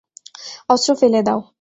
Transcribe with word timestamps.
অস্ত্র 0.69 0.91
ফেলে 0.99 1.21
দাও। 1.23 1.39